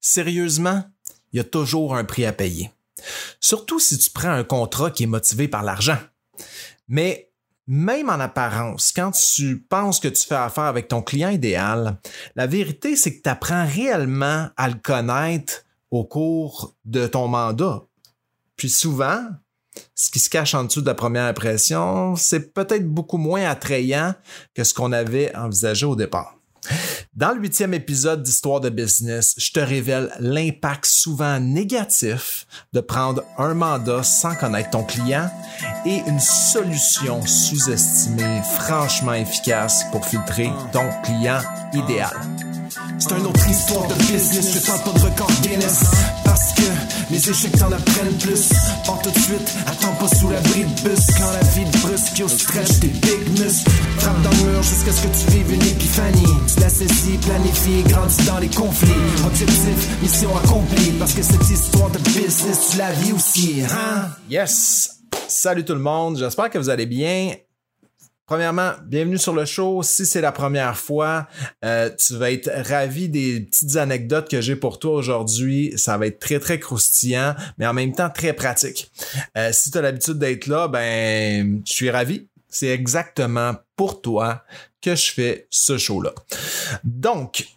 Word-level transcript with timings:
Sérieusement, 0.00 0.84
il 1.32 1.36
y 1.36 1.40
a 1.40 1.44
toujours 1.44 1.94
un 1.94 2.04
prix 2.04 2.24
à 2.24 2.32
payer. 2.32 2.70
Surtout 3.40 3.78
si 3.78 3.98
tu 3.98 4.10
prends 4.10 4.30
un 4.30 4.44
contrat 4.44 4.90
qui 4.90 5.04
est 5.04 5.06
motivé 5.06 5.48
par 5.48 5.62
l'argent. 5.62 5.98
Mais 6.88 7.30
même 7.66 8.10
en 8.10 8.18
apparence, 8.18 8.92
quand 8.94 9.12
tu 9.12 9.60
penses 9.60 10.00
que 10.00 10.08
tu 10.08 10.26
fais 10.26 10.34
affaire 10.34 10.64
avec 10.64 10.88
ton 10.88 11.02
client 11.02 11.28
idéal, 11.28 11.98
la 12.34 12.46
vérité, 12.46 12.96
c'est 12.96 13.16
que 13.16 13.22
tu 13.22 13.28
apprends 13.28 13.64
réellement 13.64 14.48
à 14.56 14.68
le 14.68 14.74
connaître 14.74 15.64
au 15.90 16.04
cours 16.04 16.74
de 16.84 17.06
ton 17.06 17.28
mandat. 17.28 17.82
Puis 18.56 18.70
souvent, 18.70 19.24
ce 19.94 20.10
qui 20.10 20.18
se 20.18 20.28
cache 20.28 20.54
en 20.54 20.64
dessous 20.64 20.80
de 20.80 20.86
la 20.86 20.94
première 20.94 21.26
impression, 21.26 22.16
c'est 22.16 22.52
peut-être 22.52 22.88
beaucoup 22.88 23.18
moins 23.18 23.44
attrayant 23.48 24.14
que 24.54 24.64
ce 24.64 24.74
qu'on 24.74 24.92
avait 24.92 25.34
envisagé 25.36 25.86
au 25.86 25.96
départ. 25.96 26.39
Dans 27.14 27.32
le 27.32 27.40
huitième 27.40 27.74
épisode 27.74 28.22
d'Histoire 28.22 28.60
de 28.60 28.70
business, 28.70 29.34
je 29.36 29.52
te 29.52 29.60
révèle 29.60 30.10
l'impact 30.20 30.86
souvent 30.86 31.40
négatif 31.40 32.46
de 32.72 32.80
prendre 32.80 33.24
un 33.38 33.54
mandat 33.54 34.02
sans 34.02 34.34
connaître 34.34 34.70
ton 34.70 34.84
client 34.84 35.30
et 35.84 35.98
une 36.06 36.20
solution 36.20 37.24
sous-estimée 37.26 38.40
franchement 38.56 39.14
efficace 39.14 39.84
pour 39.90 40.06
filtrer 40.06 40.50
ton 40.72 40.88
client 41.02 41.40
idéal. 41.74 42.16
C'est 43.00 43.16
une 43.16 43.26
autre 43.26 43.48
histoire 43.48 43.88
de 43.88 43.94
business, 43.94 44.52
je 44.54 44.66
tente 44.66 44.84
pas 44.84 44.92
de 44.92 45.04
record 45.04 45.30
Guinness. 45.42 45.84
Parce 46.22 46.52
que 46.52 46.62
les 47.10 47.30
échecs 47.30 47.56
t'en 47.58 47.72
apprennent 47.72 48.16
plus. 48.18 48.50
Pars 48.84 49.00
tout 49.02 49.10
de 49.10 49.18
suite, 49.18 49.56
attends 49.66 49.94
pas 49.94 50.14
sous 50.14 50.28
l'abri 50.28 50.64
de 50.64 50.88
bus. 50.88 51.06
Quand 51.18 51.32
la 51.32 51.40
vie 51.40 51.70
te 51.70 51.78
brusque, 51.78 52.18
yo 52.18 52.28
stretch 52.28 52.78
tes 52.80 52.88
big 52.88 53.40
muscles 53.40 53.70
Frappe 53.98 54.20
dans 54.22 54.30
le 54.30 54.52
mur 54.52 54.62
jusqu'à 54.62 54.92
ce 54.92 55.02
que 55.02 55.08
tu 55.08 55.30
vives 55.30 55.54
une 55.54 55.62
épiphanie. 55.62 56.36
Tu 56.54 56.60
la 56.60 56.68
saisis, 56.68 57.18
planifie, 57.26 57.82
grandis 57.84 58.26
dans 58.26 58.38
les 58.38 58.48
conflits. 58.48 58.92
Objectif, 59.26 60.02
mission 60.02 60.36
accomplie. 60.36 60.92
Parce 60.98 61.14
que 61.14 61.22
cette 61.22 61.48
histoire 61.50 61.88
de 61.90 61.98
business, 61.98 62.68
tu 62.70 62.76
la 62.76 62.92
vis 62.92 63.12
aussi, 63.12 63.62
hein? 63.62 64.10
Yes! 64.28 64.98
Salut 65.26 65.64
tout 65.64 65.74
le 65.74 65.80
monde, 65.80 66.18
j'espère 66.18 66.50
que 66.50 66.58
vous 66.58 66.68
allez 66.68 66.86
bien. 66.86 67.32
Premièrement, 68.30 68.74
bienvenue 68.84 69.18
sur 69.18 69.34
le 69.34 69.44
show. 69.44 69.82
Si 69.82 70.06
c'est 70.06 70.20
la 70.20 70.30
première 70.30 70.76
fois, 70.76 71.26
euh, 71.64 71.90
tu 71.98 72.14
vas 72.14 72.30
être 72.30 72.48
ravi 72.64 73.08
des 73.08 73.40
petites 73.40 73.74
anecdotes 73.74 74.30
que 74.30 74.40
j'ai 74.40 74.54
pour 74.54 74.78
toi 74.78 74.92
aujourd'hui. 74.92 75.72
Ça 75.74 75.98
va 75.98 76.06
être 76.06 76.20
très, 76.20 76.38
très 76.38 76.60
croustillant, 76.60 77.34
mais 77.58 77.66
en 77.66 77.72
même 77.72 77.92
temps 77.92 78.08
très 78.08 78.32
pratique. 78.32 78.88
Euh, 79.36 79.50
si 79.52 79.72
tu 79.72 79.78
as 79.78 79.80
l'habitude 79.80 80.20
d'être 80.20 80.46
là, 80.46 80.68
ben, 80.68 81.60
je 81.66 81.72
suis 81.72 81.90
ravi. 81.90 82.28
C'est 82.48 82.68
exactement 82.68 83.56
pour 83.74 84.00
toi 84.00 84.44
que 84.80 84.94
je 84.94 85.10
fais 85.10 85.48
ce 85.50 85.76
show-là. 85.76 86.12
Donc, 86.84 87.48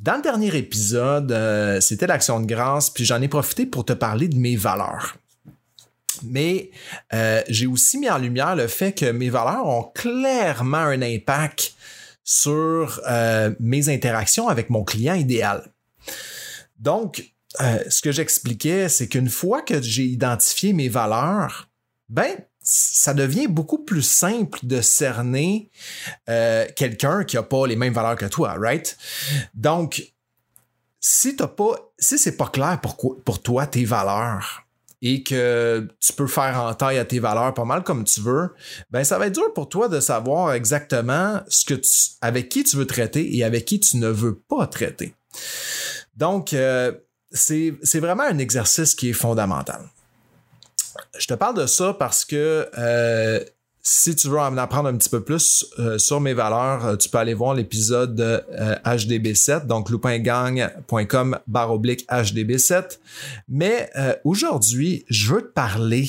dans 0.00 0.16
le 0.16 0.22
dernier 0.22 0.56
épisode, 0.56 1.30
euh, 1.30 1.78
c'était 1.82 2.06
l'action 2.06 2.40
de 2.40 2.46
grâce, 2.46 2.88
puis 2.88 3.04
j'en 3.04 3.20
ai 3.20 3.28
profité 3.28 3.66
pour 3.66 3.84
te 3.84 3.92
parler 3.92 4.28
de 4.28 4.38
mes 4.38 4.56
valeurs 4.56 5.14
mais 6.22 6.70
euh, 7.12 7.42
j'ai 7.48 7.66
aussi 7.66 7.98
mis 7.98 8.10
en 8.10 8.18
lumière 8.18 8.56
le 8.56 8.66
fait 8.66 8.92
que 8.92 9.10
mes 9.10 9.30
valeurs 9.30 9.66
ont 9.66 9.84
clairement 9.94 10.78
un 10.78 11.02
impact 11.02 11.74
sur 12.24 13.00
euh, 13.08 13.52
mes 13.58 13.88
interactions 13.88 14.48
avec 14.48 14.70
mon 14.70 14.84
client 14.84 15.14
idéal. 15.14 15.72
Donc, 16.78 17.32
euh, 17.60 17.78
ce 17.88 18.00
que 18.00 18.12
j'expliquais, 18.12 18.88
c'est 18.88 19.08
qu'une 19.08 19.28
fois 19.28 19.62
que 19.62 19.80
j'ai 19.82 20.04
identifié 20.04 20.72
mes 20.72 20.88
valeurs, 20.88 21.68
ben, 22.08 22.36
ça 22.60 23.12
devient 23.12 23.48
beaucoup 23.48 23.78
plus 23.78 24.02
simple 24.02 24.60
de 24.62 24.80
cerner 24.80 25.68
quelqu'un 26.76 27.24
qui 27.24 27.34
n'a 27.34 27.42
pas 27.42 27.66
les 27.66 27.74
mêmes 27.74 27.92
valeurs 27.92 28.16
que 28.16 28.26
toi, 28.26 28.54
right? 28.56 28.96
Donc, 29.54 30.12
si 31.00 31.34
t'as 31.34 31.48
pas, 31.48 31.74
si 31.98 32.18
c'est 32.18 32.36
pas 32.36 32.46
clair 32.46 32.80
pour, 32.80 32.96
pour 33.24 33.42
toi 33.42 33.66
tes 33.66 33.84
valeurs, 33.84 34.64
et 35.02 35.24
que 35.24 35.88
tu 36.00 36.12
peux 36.12 36.28
faire 36.28 36.62
en 36.62 36.72
taille 36.74 36.98
à 36.98 37.04
tes 37.04 37.18
valeurs 37.18 37.52
pas 37.52 37.64
mal 37.64 37.82
comme 37.82 38.04
tu 38.04 38.20
veux, 38.20 38.50
ben 38.90 39.02
ça 39.02 39.18
va 39.18 39.26
être 39.26 39.34
dur 39.34 39.52
pour 39.52 39.68
toi 39.68 39.88
de 39.88 39.98
savoir 39.98 40.52
exactement 40.52 41.40
ce 41.48 41.64
que 41.64 41.74
tu, 41.74 41.90
avec 42.20 42.48
qui 42.48 42.62
tu 42.62 42.76
veux 42.76 42.86
traiter 42.86 43.36
et 43.36 43.42
avec 43.42 43.64
qui 43.64 43.80
tu 43.80 43.96
ne 43.96 44.08
veux 44.08 44.36
pas 44.36 44.66
traiter. 44.68 45.14
Donc, 46.16 46.52
euh, 46.52 46.92
c'est 47.32 48.00
vraiment 48.00 48.22
un 48.22 48.38
exercice 48.38 48.94
qui 48.94 49.10
est 49.10 49.14
fondamental. 49.14 49.82
Je 51.18 51.26
te 51.26 51.34
parle 51.34 51.56
de 51.56 51.66
ça 51.66 51.94
parce 51.94 52.24
que 52.24 52.68
euh, 52.78 53.44
si 53.82 54.14
tu 54.14 54.28
veux 54.28 54.38
en 54.38 54.56
apprendre 54.58 54.88
un 54.88 54.96
petit 54.96 55.08
peu 55.08 55.24
plus 55.24 55.66
euh, 55.80 55.98
sur 55.98 56.20
mes 56.20 56.34
valeurs, 56.34 56.86
euh, 56.86 56.96
tu 56.96 57.08
peux 57.08 57.18
aller 57.18 57.34
voir 57.34 57.54
l'épisode 57.54 58.14
de 58.14 58.42
HDB7, 58.84 59.50
euh, 59.50 59.64
donc 59.64 59.90
loupingang.com 59.90 61.38
barre 61.48 61.72
oblique 61.72 62.06
HDB7. 62.08 62.98
Mais 63.48 63.90
aujourd'hui, 64.24 65.04
je 65.08 65.34
veux 65.34 65.42
te 65.42 65.52
parler 65.52 66.08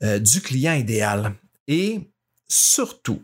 du 0.00 0.40
client 0.40 0.74
idéal 0.74 1.34
et 1.68 2.00
surtout, 2.48 3.22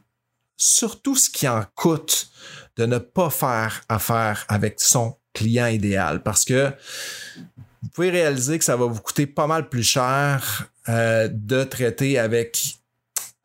surtout 0.56 1.16
ce 1.16 1.30
qui 1.30 1.48
en 1.48 1.64
coûte 1.74 2.30
de 2.76 2.86
ne 2.86 2.98
pas 2.98 3.30
faire 3.30 3.82
affaire 3.88 4.44
avec 4.48 4.80
son 4.80 5.16
client 5.34 5.66
idéal 5.66 6.22
parce 6.22 6.44
que 6.44 6.72
vous 7.82 7.88
pouvez 7.90 8.10
réaliser 8.10 8.58
que 8.58 8.64
ça 8.64 8.76
va 8.76 8.86
vous 8.86 9.00
coûter 9.00 9.26
pas 9.26 9.46
mal 9.46 9.68
plus 9.68 9.82
cher 9.82 10.68
de 10.88 11.64
traiter 11.64 12.18
avec 12.18 12.81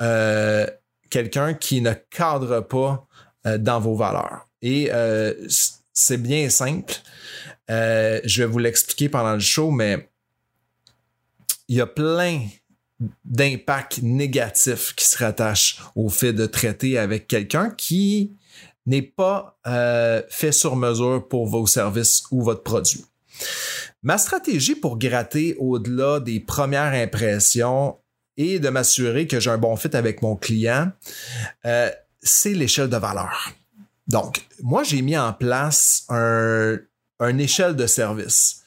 euh, 0.01 0.67
quelqu'un 1.09 1.53
qui 1.53 1.81
ne 1.81 1.93
cadre 1.93 2.61
pas 2.61 3.07
euh, 3.45 3.57
dans 3.57 3.79
vos 3.79 3.95
valeurs. 3.95 4.47
Et 4.61 4.89
euh, 4.91 5.33
c'est 5.93 6.21
bien 6.21 6.49
simple. 6.49 6.93
je 7.69 8.37
vais 8.37 8.45
vous 8.45 8.59
l'expliquer 8.59 9.09
pendant 9.09 9.33
le 9.33 9.39
show, 9.39 9.71
mais 9.71 10.09
il 11.67 11.77
y 11.77 11.81
a 11.81 11.87
plein 11.87 12.41
d'impacts 13.25 14.01
négatifs 14.01 14.93
qui 14.95 15.05
se 15.05 15.17
rattachent 15.17 15.81
au 15.95 16.09
fait 16.09 16.33
de 16.33 16.45
traiter 16.45 16.97
avec 16.97 17.27
quelqu'un 17.27 17.69
qui 17.69 18.35
n'est 18.85 19.01
pas 19.01 19.59
fait 20.29 20.51
sur 20.51 20.75
mesure 20.75 21.27
pour 21.27 21.45
vos 21.47 21.67
services 21.67 22.23
ou 22.31 22.41
votre 22.41 22.63
produit. 22.63 23.03
Ma 24.03 24.17
stratégie 24.17 24.75
pour 24.75 24.97
gratter 24.97 25.55
au-delà 25.59 26.19
des 26.19 26.39
premières 26.39 26.93
impressions 26.93 27.97
et 28.37 28.59
de 28.59 28.69
m'assurer 28.69 29.27
que 29.27 29.39
j'ai 29.39 29.49
un 29.49 29.57
bon 29.57 29.75
fit 29.75 29.95
avec 29.95 30.21
mon 30.21 30.35
client, 30.35 30.91
euh, 31.65 31.89
c'est 32.21 32.53
l'échelle 32.53 32.89
de 32.89 32.97
valeur. 32.97 33.53
Donc, 34.07 34.45
moi, 34.61 34.83
j'ai 34.83 35.01
mis 35.01 35.17
en 35.17 35.33
place 35.33 36.05
un, 36.09 36.77
une 37.19 37.39
échelle 37.39 37.75
de 37.75 37.87
service. 37.87 38.61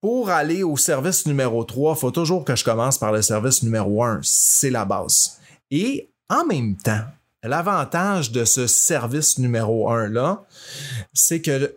Pour 0.00 0.30
aller 0.30 0.62
au 0.62 0.76
service 0.76 1.26
numéro 1.26 1.64
3, 1.64 1.94
il 1.96 2.00
faut 2.00 2.10
toujours 2.10 2.44
que 2.44 2.56
je 2.56 2.64
commence 2.64 2.98
par 2.98 3.12
le 3.12 3.22
service 3.22 3.62
numéro 3.62 4.02
1. 4.02 4.20
C'est 4.22 4.70
la 4.70 4.84
base. 4.84 5.38
Et 5.70 6.10
en 6.28 6.44
même 6.44 6.76
temps, 6.76 7.04
l'avantage 7.42 8.32
de 8.32 8.44
ce 8.44 8.66
service 8.66 9.38
numéro 9.38 9.90
1-là, 9.90 10.44
c'est 11.12 11.40
que 11.40 11.74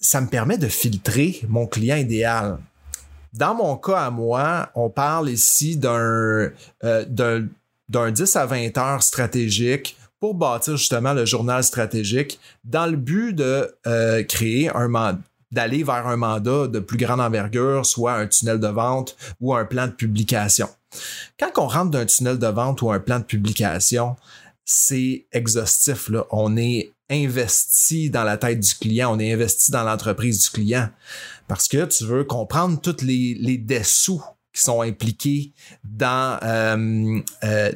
ça 0.00 0.20
me 0.20 0.28
permet 0.28 0.58
de 0.58 0.68
filtrer 0.68 1.40
mon 1.48 1.66
client 1.66 1.96
idéal. 1.96 2.58
Dans 3.36 3.54
mon 3.54 3.76
cas 3.76 4.06
à 4.06 4.10
moi, 4.10 4.70
on 4.74 4.88
parle 4.88 5.28
ici 5.28 5.76
d'un 5.76 6.50
euh, 6.84 7.04
d'un 7.88 8.10
10 8.10 8.36
à 8.36 8.46
20 8.46 8.78
heures 8.78 9.02
stratégique 9.02 9.96
pour 10.18 10.34
bâtir 10.34 10.76
justement 10.78 11.12
le 11.12 11.26
journal 11.26 11.62
stratégique 11.62 12.40
dans 12.64 12.86
le 12.86 12.96
but 12.96 13.34
de 13.34 13.74
euh, 13.86 14.22
créer 14.24 14.74
un 14.74 14.88
mandat 14.88 15.18
d'aller 15.52 15.84
vers 15.84 16.08
un 16.08 16.16
mandat 16.16 16.66
de 16.66 16.80
plus 16.80 16.98
grande 16.98 17.20
envergure, 17.20 17.86
soit 17.86 18.14
un 18.14 18.26
tunnel 18.26 18.58
de 18.58 18.66
vente 18.66 19.16
ou 19.40 19.54
un 19.54 19.64
plan 19.64 19.86
de 19.86 19.92
publication. 19.92 20.68
Quand 21.38 21.50
on 21.56 21.68
rentre 21.68 21.92
d'un 21.92 22.04
tunnel 22.04 22.38
de 22.38 22.46
vente 22.48 22.82
ou 22.82 22.90
un 22.90 22.98
plan 22.98 23.20
de 23.20 23.24
publication, 23.24 24.16
c'est 24.64 25.24
exhaustif. 25.30 26.08
Là. 26.08 26.24
On 26.30 26.56
est 26.56 26.90
investi 27.10 28.10
dans 28.10 28.24
la 28.24 28.36
tête 28.36 28.60
du 28.60 28.74
client, 28.74 29.14
on 29.14 29.18
est 29.18 29.32
investi 29.32 29.70
dans 29.70 29.84
l'entreprise 29.84 30.42
du 30.42 30.50
client 30.50 30.88
parce 31.48 31.68
que 31.68 31.84
tu 31.84 32.04
veux 32.04 32.24
comprendre 32.24 32.80
toutes 32.80 33.02
les, 33.02 33.34
les 33.34 33.58
dessous 33.58 34.22
qui 34.52 34.62
sont 34.62 34.80
impliqués 34.80 35.52
dans, 35.84 36.38
euh, 36.42 37.20
euh, 37.44 37.72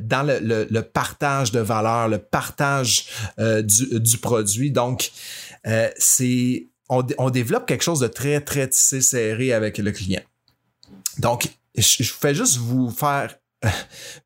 le, 0.71 0.81
partage 0.81 1.53
de 1.53 1.61
valeur, 1.61 2.09
le 2.09 2.19
partage 2.19 3.07
euh, 3.39 3.61
du, 3.61 4.01
du, 4.01 4.17
produit. 4.17 4.71
Donc, 4.71 5.13
c'est 5.99 6.69
on, 6.89 7.31
développe 7.31 7.67
quelque 7.67 7.85
chose 7.85 8.01
de 8.01 8.09
très, 8.09 8.41
très 8.41 8.67
tissé 8.69 9.03
serré 9.03 9.53
avec 9.53 9.77
le 9.77 9.93
client. 9.93 10.23
Donc, 11.19 11.49
je, 11.77 12.03
fais 12.03 12.35
juste 12.35 12.57
vous 12.57 12.91
faire 12.91 13.37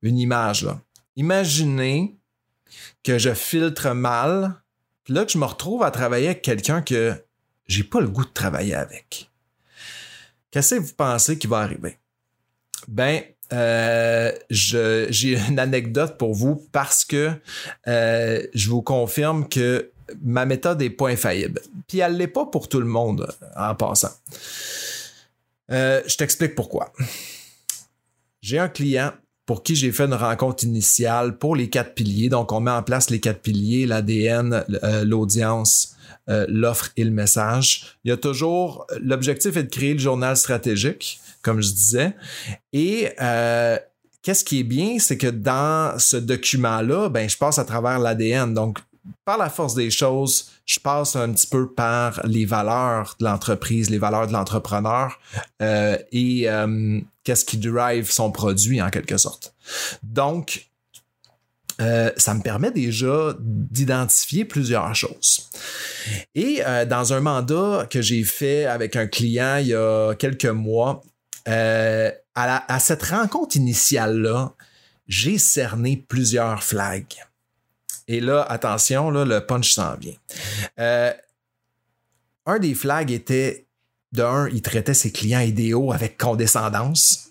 une 0.03 0.19
image. 0.19 0.67
Imaginez 1.17 2.17
que 3.03 3.19
je 3.19 3.35
filtre 3.35 3.91
mal, 3.91 4.63
puis 5.05 5.15
là 5.15 5.25
que 5.25 5.33
je 5.33 5.39
me 5.39 5.45
retrouve 5.45 5.83
à 5.83 5.91
travailler 5.91 6.27
avec 6.27 6.43
quelqu'un 6.43 6.83
que 6.83 7.15
j'ai 7.67 7.85
pas 7.85 8.01
le 8.01 8.09
goût 8.09 8.25
de 8.25 8.33
travailler 8.33 8.75
avec. 8.75 9.31
Qu'est-ce 10.51 10.77
que 10.77 10.81
vous 10.81 10.95
pensez 10.95 11.39
qui 11.39 11.47
va 11.47 11.59
arriver? 11.59 11.99
Ben, 12.89 13.23
euh, 13.53 14.33
j'ai 14.51 15.39
une 15.49 15.59
anecdote 15.59 16.17
pour 16.19 16.35
vous 16.35 16.57
parce 16.73 17.05
que 17.05 17.33
euh, 17.87 18.43
je 18.55 18.71
vous 18.71 18.83
confirme 18.83 19.49
que 19.49 19.91
ma 20.23 20.47
méthode 20.47 20.81
n'est 20.81 20.91
pas 20.91 21.09
infaillible. 21.09 21.61
Puis 21.89 21.99
elle 21.99 22.17
l'est 22.17 22.29
pas 22.29 22.47
pour 22.47 22.69
tout 22.69 22.81
le 22.81 22.87
monde 22.87 23.33
en 23.57 23.75
passant. 23.75 24.13
Euh, 25.71 26.03
je 26.07 26.17
t'explique 26.17 26.55
pourquoi. 26.55 26.93
J'ai 28.43 28.59
un 28.59 28.69
client 28.69 29.13
pour 29.47 29.63
qui 29.63 29.75
j'ai 29.77 29.93
fait 29.93 30.05
une 30.05 30.15
rencontre 30.15 30.65
initiale 30.65 31.37
pour 31.37 31.57
les 31.57 31.69
quatre 31.69 31.95
piliers. 31.95 32.29
Donc, 32.29 32.53
on 32.53 32.61
met 32.61 32.71
en 32.71 32.83
place 32.83 33.11
les 33.11 33.21
quatre 33.21 33.41
piliers, 33.41 33.87
l'ADN, 33.87 34.65
euh, 34.83 35.05
l'audience, 35.05 35.95
euh, 36.29 36.47
l'offre 36.49 36.91
et 36.97 37.05
le 37.05 37.11
message. 37.11 37.99
Il 38.05 38.09
y 38.09 38.13
a 38.13 38.17
toujours, 38.17 38.87
l'objectif 39.01 39.57
est 39.57 39.65
de 39.65 39.71
créer 39.71 39.93
le 39.93 40.01
journal 40.01 40.37
stratégique, 40.37 41.21
comme 41.43 41.61
je 41.61 41.71
disais. 41.71 42.17
Et 42.73 43.11
euh, 43.21 43.79
qu'est-ce 44.23 44.45
qui 44.45 44.61
est 44.61 44.65
bien, 44.65 44.99
c'est 44.99 45.19
que 45.19 45.27
dans 45.27 45.99
ce 45.99 46.17
document-là, 46.17 47.11
ben, 47.11 47.29
je 47.29 47.37
passe 47.37 47.59
à 47.59 47.65
travers 47.65 47.99
l'ADN. 47.99 48.55
Donc, 48.55 48.79
par 49.25 49.39
la 49.39 49.51
force 49.51 49.75
des 49.75 49.91
choses, 49.91 50.51
je 50.67 50.81
passe 50.81 51.17
un 51.17 51.33
petit 51.33 51.47
peu 51.47 51.69
par 51.69 52.21
les 52.25 52.47
valeurs 52.47 53.17
de 53.21 53.25
l'entreprise, 53.25 53.91
les 53.91 53.99
valeurs 53.99 54.27
de 54.27 54.33
l'entrepreneur 54.33 55.19
euh, 55.61 55.99
et 56.13 56.49
euh, 56.49 57.01
qu'est-ce 57.25 57.45
qui 57.45 57.59
drive 57.59 58.11
son 58.11 58.31
produit 58.31 58.81
en 58.81 58.91
quelque 58.91 59.17
sorte. 59.17 59.55
Donc, 60.03 60.69
euh, 61.81 62.13
ça 62.17 62.35
me 62.35 62.43
permet 62.43 62.71
déjà 62.71 63.35
d'identifier 63.41 64.45
plusieurs 64.45 64.95
choses. 64.95 65.51
Et 66.35 66.63
dans 66.89 67.13
un 67.13 67.21
mandat 67.21 67.87
que 67.91 68.01
j'ai 68.03 68.23
fait 68.23 68.67
avec 68.67 68.95
un 68.95 69.07
client 69.07 69.57
il 69.57 69.69
y 69.69 69.75
a 69.75 70.15
quelques 70.15 70.45
mois, 70.45 71.03
à, 71.47 72.13
à 72.35 72.79
cette 72.79 73.03
rencontre 73.03 73.57
initiale-là, 73.57 74.53
j'ai 75.09 75.39
cerné 75.39 75.97
plusieurs 75.97 76.63
flags. 76.63 77.15
Et 78.07 78.21
là, 78.21 78.43
attention, 78.43 79.11
là, 79.11 79.25
le 79.25 79.45
punch 79.47 79.73
s'en 79.73 79.97
vient. 79.97 80.17
Euh, 80.79 81.13
un 82.47 82.59
des 82.59 82.75
flags 82.75 83.11
était, 83.11 83.64
d'un, 84.15 84.49
il 84.49 84.63
traitait 84.63 84.95
ses 84.95 85.11
clients 85.11 85.41
idéaux 85.41 85.93
avec 85.93 86.19
condescendance. 86.19 87.31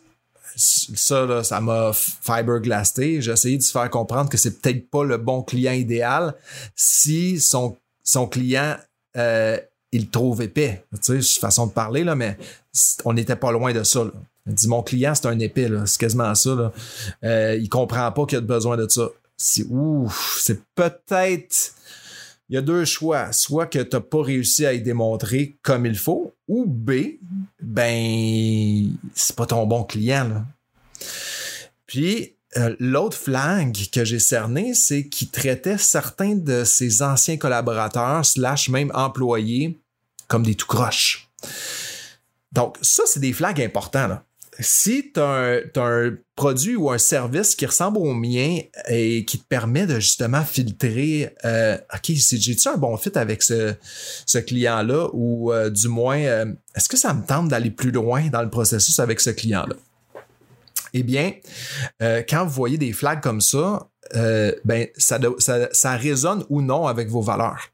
Ça, 0.56 1.26
là, 1.26 1.44
ça 1.44 1.60
m'a 1.62 1.92
fiberglassé. 1.94 3.22
J'ai 3.22 3.32
essayé 3.32 3.58
de 3.58 3.64
se 3.64 3.72
faire 3.72 3.90
comprendre 3.90 4.30
que 4.30 4.38
c'est 4.38 4.62
peut-être 4.62 4.90
pas 4.90 5.04
le 5.04 5.18
bon 5.18 5.42
client 5.42 5.74
idéal 5.74 6.36
si 6.76 7.40
son, 7.40 7.76
son 8.04 8.28
client, 8.28 8.78
euh, 9.18 9.58
il 9.92 10.10
trouve 10.10 10.44
épais. 10.44 10.86
Tu 11.04 11.22
sais, 11.22 11.40
façon 11.40 11.68
de 11.68 11.72
parler, 11.72 12.04
là, 12.04 12.16
mais 12.16 12.38
on 13.06 13.14
n'était 13.14 13.36
pas 13.36 13.52
loin 13.52 13.74
de 13.74 13.84
ça. 13.84 14.04
Là. 14.04 14.12
Il 14.46 14.54
dit, 14.54 14.68
mon 14.68 14.84
client, 14.84 15.16
c'est 15.16 15.26
un 15.26 15.40
épais, 15.40 15.70
c'est 15.86 16.00
quasiment 16.00 16.36
ça. 16.36 16.54
Là. 16.54 16.72
Euh, 17.24 17.58
il 17.60 17.70
comprend 17.70 18.12
pas 18.12 18.26
qu'il 18.26 18.38
a 18.38 18.42
besoin 18.42 18.78
de 18.78 18.88
ça 18.88 19.08
c'est 19.38 19.66
c'est 20.38 20.64
peut-être 20.76 21.74
il 22.54 22.58
y 22.58 22.60
a 22.60 22.62
deux 22.62 22.86
choix. 22.86 23.34
Soit 23.34 23.66
que 23.66 23.80
tu 23.80 23.96
n'as 23.96 24.00
pas 24.00 24.22
réussi 24.22 24.64
à 24.64 24.74
y 24.74 24.82
démontrer 24.84 25.58
comme 25.64 25.88
il 25.88 25.98
faut, 25.98 26.36
ou 26.48 26.68
B, 26.68 27.18
ben, 27.60 28.96
c'est 29.16 29.36
pas 29.36 29.48
ton 29.48 29.66
bon 29.66 29.84
client. 29.84 30.46
Puis, 31.88 32.36
euh, 32.58 32.76
l'autre 32.78 33.18
flag 33.18 33.76
que 33.92 34.06
j'ai 34.06 34.20
cerné, 34.20 34.76
c'est 34.76 35.08
qu'il 35.10 35.32
traitait 35.32 35.80
certains 35.80 36.36
de 36.36 36.64
ses 36.64 37.02
anciens 37.02 37.38
collaborateurs, 37.38 38.24
slash 38.24 38.70
même 38.70 38.92
employés, 38.94 39.80
comme 40.28 40.44
des 40.44 40.54
tout 40.54 40.68
croches. 40.68 41.32
Donc, 42.52 42.78
ça, 42.84 43.02
c'est 43.08 43.20
des 43.20 43.34
flags 43.34 43.64
importants. 43.64 44.08
Là 44.08 44.24
si 44.60 45.12
tu 45.14 45.20
as, 45.20 45.62
un 45.76 46.16
produit 46.36 46.76
ou 46.76 46.90
un 46.90 46.98
service 46.98 47.56
qui 47.56 47.66
ressemble 47.66 47.98
au 47.98 48.14
mien 48.14 48.60
et 48.88 49.26
qui 49.26 49.40
te 49.40 49.46
permet 49.46 49.86
de 49.86 50.00
justement 50.00 50.44
filtrer, 50.44 51.34
euh, 51.46 51.78
OK, 51.94 52.12
j'ai-tu 52.12 52.68
un 52.68 52.78
bon 52.78 52.98
fit 52.98 53.16
avec 53.16 53.44
ce, 53.44 53.76
client-là 54.40 55.10
ou 55.14 55.52
euh, 55.52 55.70
du 55.70 55.88
moins, 55.88 56.20
euh, 56.20 56.46
est-ce 56.76 56.90
que 56.90 56.98
ça 56.98 57.14
me 57.14 57.26
tente 57.26 57.50
d'aller 57.50 57.72
plus 57.72 57.92
loin 57.92 58.28
dans 58.28 58.42
le 58.42 58.50
processus 58.50 59.00
avec 59.00 59.20
ce 59.20 59.30
client-là? 59.30 59.76
Eh 60.96 61.02
bien, 61.02 61.34
quand 62.00 62.46
vous 62.46 62.54
voyez 62.54 62.78
des 62.78 62.94
flags 62.94 63.20
comme 63.20 63.42
ça, 63.42 63.88
ben, 64.14 64.88
ça, 64.96 65.20
ça 65.72 65.96
résonne 65.96 66.46
ou 66.50 66.62
non 66.62 66.86
avec 66.86 67.10
vos 67.10 67.22
valeurs. 67.22 67.70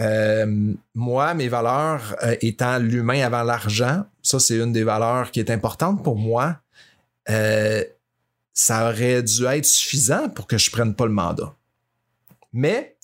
Euh, 0.00 0.74
moi, 0.94 1.34
mes 1.34 1.48
valeurs 1.48 2.16
euh, 2.22 2.34
étant 2.40 2.78
l'humain 2.78 3.20
avant 3.20 3.42
l'argent, 3.42 4.04
ça 4.22 4.40
c'est 4.40 4.56
une 4.56 4.72
des 4.72 4.84
valeurs 4.84 5.30
qui 5.30 5.40
est 5.40 5.50
importante 5.50 6.02
pour 6.02 6.16
moi. 6.16 6.58
Euh, 7.28 7.84
ça 8.54 8.88
aurait 8.88 9.22
dû 9.22 9.44
être 9.44 9.66
suffisant 9.66 10.28
pour 10.30 10.46
que 10.46 10.58
je 10.58 10.70
prenne 10.70 10.94
pas 10.94 11.04
le 11.04 11.12
mandat. 11.12 11.54
Mais 12.52 12.96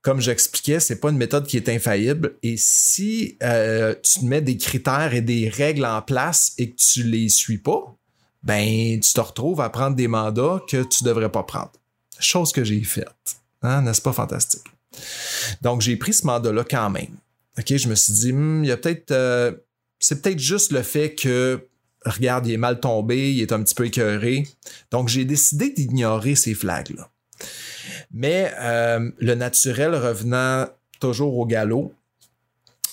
comme 0.00 0.20
j'expliquais, 0.20 0.80
c'est 0.80 0.98
pas 0.98 1.10
une 1.10 1.16
méthode 1.16 1.46
qui 1.46 1.56
est 1.56 1.68
infaillible. 1.68 2.36
Et 2.42 2.56
si 2.56 3.38
tu 3.40 4.24
mets 4.24 4.40
des 4.40 4.56
critères 4.56 5.14
et 5.14 5.20
des 5.20 5.48
règles 5.48 5.84
en 5.84 6.02
place 6.02 6.52
et 6.58 6.70
que 6.70 6.76
tu 6.76 7.04
les 7.04 7.28
suis 7.28 7.58
pas, 7.58 7.94
ben 8.42 8.98
tu 8.98 9.12
te 9.12 9.20
retrouves 9.20 9.60
à 9.60 9.70
prendre 9.70 9.94
des 9.94 10.08
mandats 10.08 10.60
que 10.68 10.82
tu 10.82 11.04
devrais 11.04 11.30
pas 11.30 11.44
prendre. 11.44 11.72
Chose 12.18 12.50
que 12.50 12.64
j'ai 12.64 12.82
faite. 12.82 13.06
Hein, 13.62 13.82
n'est-ce 13.82 14.02
pas 14.02 14.12
fantastique? 14.12 14.64
Donc, 15.62 15.80
j'ai 15.80 15.96
pris 15.96 16.12
ce 16.12 16.26
mandat-là 16.26 16.64
quand 16.68 16.90
même. 16.90 17.16
Je 17.56 17.88
me 17.88 17.94
suis 17.94 18.12
dit, 18.12 18.32
hmm, 18.32 18.64
il 18.64 18.68
y 18.68 18.72
a 18.72 18.76
peut-être. 18.76 19.10
Euh, 19.10 19.52
c'est 19.98 20.22
peut-être 20.22 20.38
juste 20.38 20.72
le 20.72 20.82
fait 20.82 21.14
que, 21.14 21.68
regarde, 22.04 22.46
il 22.46 22.54
est 22.54 22.58
mal 22.58 22.80
tombé, 22.80 23.32
il 23.32 23.40
est 23.40 23.52
un 23.52 23.62
petit 23.62 23.74
peu 23.74 23.86
écœuré. 23.86 24.46
Donc, 24.90 25.08
j'ai 25.08 25.24
décidé 25.24 25.70
d'ignorer 25.70 26.34
ces 26.34 26.54
flags-là. 26.54 27.10
Mais 28.12 28.52
euh, 28.58 29.10
le 29.18 29.34
naturel 29.34 29.94
revenant 29.94 30.66
toujours 31.00 31.38
au 31.38 31.46
galop, 31.46 31.92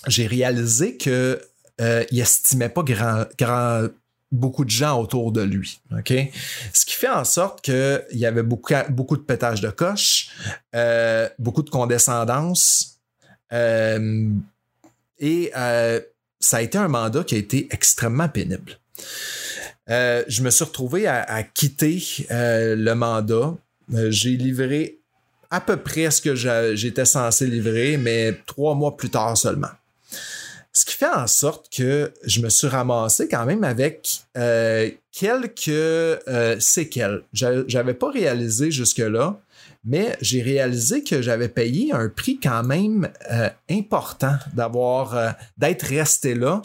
j'ai 0.07 0.28
réalisé 0.28 0.98
que 0.98 1.42
euh, 1.81 2.04
il 2.12 2.19
estimait 2.19 2.69
pas 2.69 2.84
grand, 2.84 3.25
grand, 3.38 3.88
beaucoup 4.31 4.65
de 4.65 4.69
gens 4.69 4.99
autour 4.99 5.31
de 5.31 5.41
lui. 5.41 5.79
OK? 5.97 6.13
Ce 6.73 6.85
qui 6.85 6.93
fait 6.93 7.09
en 7.09 7.23
sorte 7.23 7.61
qu'il 7.61 8.03
y 8.11 8.25
avait 8.25 8.43
beaucoup, 8.43 8.73
beaucoup 8.89 9.17
de 9.17 9.21
pétage 9.21 9.61
de 9.61 9.69
coche, 9.69 10.29
euh, 10.75 11.27
beaucoup 11.39 11.63
de 11.63 11.69
condescendance. 11.69 12.99
Euh, 13.51 14.29
et 15.17 15.51
euh, 15.57 15.99
ça 16.39 16.57
a 16.57 16.61
été 16.61 16.77
un 16.77 16.87
mandat 16.87 17.23
qui 17.23 17.35
a 17.35 17.37
été 17.37 17.67
extrêmement 17.71 18.29
pénible. 18.29 18.77
je 19.87 20.41
me 20.41 20.49
suis 20.49 20.63
retrouvé 20.63 21.07
à 21.07 21.43
quitter 21.43 22.01
le 22.29 22.93
mandat. 22.93 23.55
J'ai 24.09 24.37
livré 24.37 24.99
à 25.49 25.59
peu 25.61 25.77
près 25.77 26.11
ce 26.11 26.21
que 26.21 26.35
j'étais 26.75 27.05
censé 27.05 27.47
livrer, 27.47 27.97
mais 27.97 28.37
trois 28.45 28.75
mois 28.75 28.95
plus 28.95 29.09
tard 29.09 29.35
seulement. 29.35 29.71
Ce 30.71 30.86
qui 30.86 30.95
fait 30.95 31.10
en 31.10 31.25
sorte 31.27 31.68
que 31.75 32.13
je 32.25 32.42
me 32.42 32.50
suis 32.50 32.68
ramassé 32.68 33.27
quand 33.27 33.45
même 33.45 33.63
avec 33.63 34.22
euh, 34.38 34.89
quelques 35.12 35.67
euh, 35.70 36.60
séquelles. 36.60 37.24
J'avais 37.34 37.96
pas 37.96 38.12
réalisé 38.12 38.70
jusque-là, 38.70 39.39
mais 39.84 40.15
j'ai 40.22 40.41
réalisé 40.41 41.03
que 41.03 41.22
j'avais 41.22 41.50
payé 41.50 41.91
un 41.91 42.08
prix 42.08 42.39
quand 42.39 42.63
même 42.63 43.10
euh, 43.32 43.50
important 43.70 44.38
d'avoir 44.53 45.36
d'être 45.58 45.84
resté 45.84 46.36
là 46.36 46.62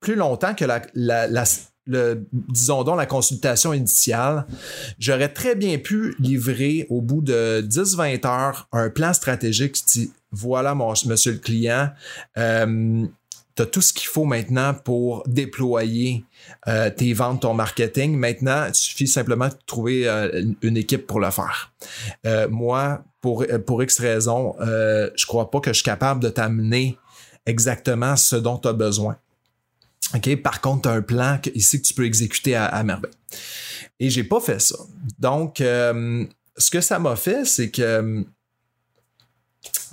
plus 0.00 0.14
longtemps 0.14 0.54
que 0.54 0.64
la, 0.64 1.44
disons 2.32 2.84
donc, 2.84 2.96
la 2.96 3.06
consultation 3.06 3.72
initiale, 3.72 4.46
j'aurais 4.98 5.32
très 5.32 5.54
bien 5.54 5.78
pu 5.78 6.14
livrer 6.18 6.86
au 6.90 7.00
bout 7.00 7.22
de 7.22 7.64
10-20 7.66 8.26
heures 8.26 8.68
un 8.72 8.90
plan 8.90 9.12
stratégique 9.12 9.76
voilà, 10.32 10.74
mon, 10.74 10.92
monsieur 11.06 11.32
le 11.32 11.38
client, 11.38 11.90
euh, 12.36 13.06
tu 13.56 13.62
as 13.62 13.66
tout 13.66 13.80
ce 13.80 13.92
qu'il 13.92 14.06
faut 14.06 14.24
maintenant 14.24 14.74
pour 14.74 15.22
déployer 15.26 16.24
euh, 16.68 16.90
tes 16.90 17.12
ventes, 17.12 17.42
ton 17.42 17.54
marketing. 17.54 18.16
Maintenant, 18.16 18.66
il 18.68 18.74
suffit 18.74 19.06
simplement 19.08 19.48
de 19.48 19.54
trouver 19.66 20.08
euh, 20.08 20.44
une 20.62 20.76
équipe 20.76 21.06
pour 21.06 21.20
le 21.20 21.30
faire. 21.30 21.72
moi, 22.50 23.04
pour, 23.20 23.44
X 23.82 23.98
raisons, 23.98 24.54
je 24.60 25.26
crois 25.26 25.50
pas 25.50 25.60
que 25.60 25.70
je 25.70 25.78
suis 25.78 25.84
capable 25.84 26.22
de 26.22 26.28
t'amener 26.28 26.98
exactement 27.46 28.16
ce 28.16 28.36
dont 28.36 28.58
tu 28.58 28.68
as 28.68 28.72
besoin. 28.72 29.16
OK? 30.14 30.36
Par 30.42 30.60
contre, 30.60 30.82
tu 30.82 30.88
as 30.88 30.92
un 30.92 31.02
plan 31.02 31.40
ici 31.54 31.82
que 31.82 31.86
tu 31.86 31.94
peux 31.94 32.06
exécuter 32.06 32.54
à, 32.54 32.66
à 32.66 32.82
merveille. 32.84 33.10
Et 33.98 34.08
j'ai 34.08 34.24
pas 34.24 34.40
fait 34.40 34.60
ça. 34.60 34.76
Donc, 35.18 35.56
ce 35.58 36.70
que 36.70 36.80
ça 36.80 36.98
m'a 37.00 37.16
fait, 37.16 37.44
c'est 37.44 37.70
que 37.70 38.24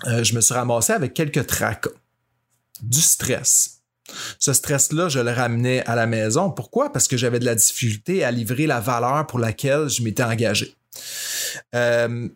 euh, 0.08 0.24
je 0.24 0.36
me 0.36 0.42
suis 0.42 0.54
ramassé 0.54 0.94
avec 0.94 1.14
quelques 1.14 1.48
tracas, 1.48 1.90
du 2.82 3.02
stress. 3.02 3.82
Ce 4.38 4.54
stress-là, 4.54 5.10
je 5.10 5.20
le 5.20 5.32
ramenais 5.32 5.84
à 5.86 5.96
la 5.96 6.06
maison. 6.06 6.52
Pourquoi? 6.52 6.94
Parce 6.94 7.08
que 7.08 7.18
j'avais 7.18 7.40
de 7.40 7.46
la 7.46 7.56
difficulté 7.56 8.24
à 8.24 8.32
livrer 8.32 8.68
la 8.68 8.80
valeur 8.80 9.26
pour 9.26 9.40
laquelle 9.40 9.90
je 9.90 10.04
m'étais 10.04 10.24
engagé. 10.24 10.76
Euh, 11.74 12.28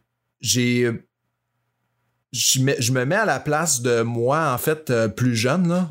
je 0.42 0.94
me, 2.60 3.06
mets 3.06 3.16
à 3.16 3.26
la 3.26 3.40
place 3.40 3.82
de 3.82 4.02
moi, 4.02 4.52
en 4.52 4.58
fait, 4.58 4.90
euh, 4.90 5.08
plus 5.08 5.36
jeune. 5.36 5.68
Là. 5.68 5.90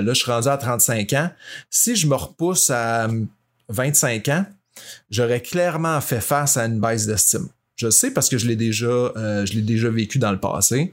Là, 0.00 0.12
je 0.12 0.18
suis 0.18 0.30
rendu 0.30 0.48
à 0.48 0.56
35 0.56 1.12
ans. 1.12 1.30
Si 1.68 1.94
je 1.96 2.06
me 2.06 2.14
repousse 2.14 2.70
à 2.70 3.08
25 3.68 4.28
ans, 4.28 4.46
j'aurais 5.10 5.42
clairement 5.42 6.00
fait 6.00 6.20
face 6.20 6.56
à 6.56 6.64
une 6.64 6.80
baisse 6.80 7.06
d'estime. 7.06 7.48
Je 7.78 7.90
sais 7.90 8.10
parce 8.10 8.28
que 8.28 8.38
je 8.38 8.48
l'ai 8.48 8.56
déjà, 8.56 8.86
euh, 8.86 9.46
je 9.46 9.52
l'ai 9.54 9.62
déjà 9.62 9.88
vécu 9.88 10.18
dans 10.18 10.32
le 10.32 10.40
passé. 10.40 10.92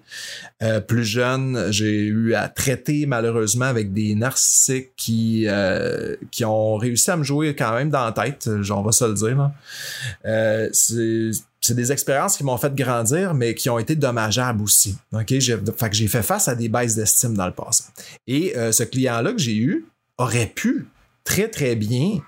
Euh, 0.61 0.79
plus 0.79 1.03
jeune, 1.03 1.71
j'ai 1.71 2.03
eu 2.03 2.35
à 2.35 2.47
traiter 2.47 3.07
malheureusement 3.07 3.65
avec 3.65 3.91
des 3.91 4.13
narcissiques 4.13 4.91
qui, 4.95 5.45
euh, 5.47 6.15
qui 6.29 6.45
ont 6.45 6.75
réussi 6.75 7.09
à 7.09 7.17
me 7.17 7.23
jouer 7.23 7.55
quand 7.55 7.73
même 7.73 7.89
dans 7.89 8.05
la 8.05 8.11
tête, 8.11 8.47
on 8.69 8.81
va 8.83 8.91
se 8.91 9.03
le 9.03 9.15
dire. 9.15 9.35
Là. 9.35 10.69
c'est 10.71 11.31
c'est 11.61 11.73
des 11.73 11.91
expériences 11.91 12.37
qui 12.37 12.43
m'ont 12.43 12.57
fait 12.57 12.75
grandir, 12.75 13.33
mais 13.33 13.55
qui 13.55 13.71
ont 13.71 13.79
été 13.79 13.95
dommageables 13.95 14.61
aussi. 14.61 14.95
OK? 15.11 15.33
J'ai, 15.39 15.57
fait 15.57 15.89
que 15.89 15.95
j'ai 15.95 16.07
fait 16.07 16.21
face 16.21 16.47
à 16.47 16.53
des 16.53 16.69
baisses 16.69 16.93
d'estime 16.93 17.33
dans 17.33 17.47
le 17.47 17.53
passé. 17.53 17.85
Et 18.27 18.53
ce 18.71 18.83
client-là 18.83 19.31
que 19.31 19.39
j'ai 19.39 19.55
eu 19.55 19.87
aurait 20.19 20.45
pu 20.45 20.85
très, 21.23 21.47
très 21.47 21.75
bien 21.75 22.19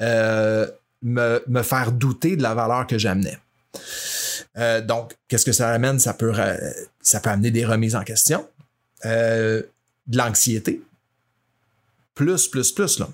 me, 0.00 1.42
me, 1.48 1.62
faire 1.62 1.90
douter 1.90 2.36
de 2.36 2.44
la 2.44 2.54
valeur 2.54 2.86
que 2.86 2.96
j'amenais. 2.96 3.38
Euh, 4.58 4.80
donc, 4.80 5.16
qu'est-ce 5.28 5.44
que 5.44 5.52
ça 5.52 5.70
amène? 5.70 5.98
Ça 5.98 6.14
peut, 6.14 6.32
ça 7.00 7.20
peut 7.20 7.30
amener 7.30 7.50
des 7.50 7.64
remises 7.64 7.96
en 7.96 8.04
question, 8.04 8.46
euh, 9.04 9.62
de 10.06 10.16
l'anxiété, 10.16 10.82
plus, 12.14 12.48
plus, 12.48 12.72
plus. 12.72 12.98
Là. 12.98 13.08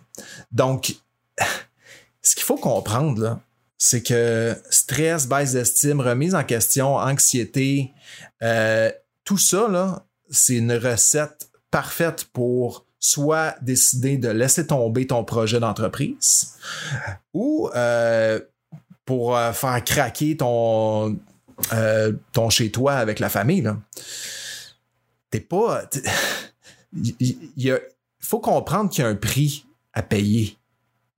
Donc, 0.50 0.94
ce 2.22 2.34
qu'il 2.34 2.44
faut 2.44 2.56
comprendre, 2.56 3.40
c'est 3.78 4.02
que 4.02 4.56
stress, 4.70 5.26
baisse 5.26 5.52
d'estime, 5.52 6.00
remise 6.00 6.34
en 6.34 6.44
question, 6.44 6.96
anxiété, 6.96 7.92
euh, 8.42 8.90
tout 9.24 9.38
ça, 9.38 10.04
c'est 10.30 10.54
une 10.54 10.72
recette 10.72 11.48
parfaite 11.70 12.26
pour 12.32 12.86
soit 13.00 13.56
décider 13.60 14.16
de 14.16 14.28
laisser 14.28 14.66
tomber 14.68 15.08
ton 15.08 15.24
projet 15.24 15.58
d'entreprise 15.58 16.54
ou 17.34 17.68
pour 19.04 19.36
faire 19.52 19.82
craquer 19.84 20.36
ton, 20.36 21.18
euh, 21.72 22.12
chez-toi 22.50 22.94
avec 22.94 23.18
la 23.18 23.28
famille. 23.28 23.70
T'es 25.30 25.40
pas. 25.40 25.84
Il 27.56 27.80
faut 28.20 28.40
comprendre 28.40 28.90
qu'il 28.90 29.04
y 29.04 29.06
a 29.06 29.10
un 29.10 29.14
prix 29.14 29.66
à 29.92 30.02
payer 30.02 30.58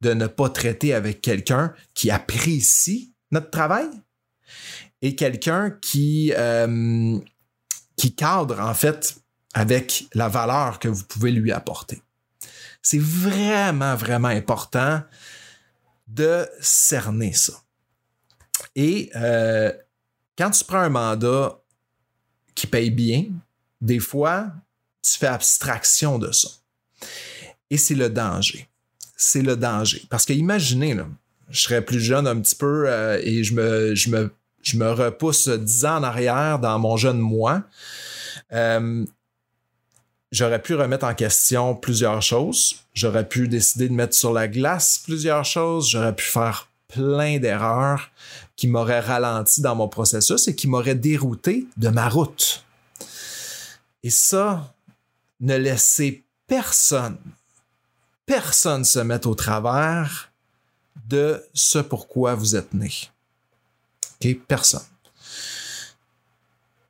de 0.01 0.15
ne 0.15 0.27
pas 0.27 0.51
traiter 0.51 0.95
avec 0.95 1.21
quelqu'un 1.21 1.73
qui 1.95 2.11
apprécie 2.11 3.13
notre 3.31 3.51
travail 3.51 3.89
et 5.03 5.17
quelqu'un 5.17 5.71
qui, 5.71 6.33
euh, 6.37 7.19
qui 7.97 8.15
cadre 8.15 8.61
en 8.61 8.75
fait 8.75 9.17
avec 9.55 10.07
la 10.15 10.29
valeur 10.29 10.79
que 10.79 10.89
vous 10.89 11.05
pouvez 11.05 11.31
lui 11.31 11.53
apporter. 11.53 12.03
C'est 12.83 13.01
vraiment, 13.01 13.97
vraiment 13.97 14.29
important 14.29 15.03
de 16.07 16.47
cerner 16.61 17.33
ça. 17.33 17.64
Et 18.77 19.11
euh, 19.17 19.73
quand 20.37 20.51
tu 20.51 20.65
prends 20.65 20.79
un 20.79 20.89
mandat 20.89 21.61
qui 22.55 22.67
paye 22.67 22.91
bien, 22.91 23.27
des 23.81 23.99
fois, 23.99 24.47
tu 25.03 25.19
fais 25.19 25.27
abstraction 25.27 26.19
de 26.19 26.33
ça. 26.33 26.49
Et 27.71 27.77
c'est 27.77 27.95
le 27.95 28.09
danger. 28.09 28.69
C'est 29.17 29.43
le 29.43 29.57
danger. 29.57 30.03
Parce 30.11 30.25
que 30.25 30.33
imaginez, 30.33 30.97
je 31.51 31.61
serais 31.61 31.85
plus 31.85 32.01
jeune 32.01 32.27
un 32.27 32.41
petit 32.41 32.57
peu 32.57 32.89
euh, 32.89 33.21
et 33.23 33.45
je 33.45 33.55
me 33.55 34.91
repousse 34.93 35.49
dix 35.49 35.85
ans 35.85 35.99
en 35.99 36.03
arrière 36.03 36.59
dans 36.59 36.79
mon 36.79 36.97
jeune 36.97 37.19
moi. 37.19 37.63
Euh, 38.53 39.05
j'aurais 40.33 40.61
pu 40.61 40.75
remettre 40.75 41.07
en 41.07 41.15
question 41.15 41.75
plusieurs 41.75 42.23
choses. 42.23 42.77
J'aurais 42.95 43.29
pu 43.29 43.49
décider 43.49 43.89
de 43.89 43.95
mettre 43.95 44.15
sur 44.15 44.33
la 44.33 44.49
glace 44.49 44.99
plusieurs 44.99 45.45
choses. 45.45 45.91
J'aurais 45.91 46.15
pu 46.15 46.25
faire 46.25 46.69
plein 46.95 47.39
d'erreurs 47.39 48.11
qui 48.55 48.69
m'auraient 48.69 49.01
ralenti 49.01 49.61
dans 49.61 49.75
mon 49.75 49.89
processus 49.89 50.47
et 50.47 50.55
qui 50.55 50.69
m'auraient 50.69 50.95
dérouté 50.95 51.67
de 51.77 51.89
ma 51.89 52.09
route. 52.09 52.65
Et 54.05 54.11
ça, 54.11 54.73
ne 55.41 55.57
laissez 55.57 56.25
personne, 56.47 57.19
personne 58.27 58.85
se 58.85 59.01
mettre 59.01 59.29
au 59.29 59.35
travers 59.35 60.31
de 61.09 61.45
ce 61.53 61.81
pourquoi 61.81 62.37
vous 62.37 62.55
êtes 62.55 62.73
né. 62.75 62.93
OK? 64.23 64.39
Personne. 64.47 64.87